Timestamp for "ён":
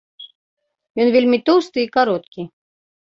1.03-1.11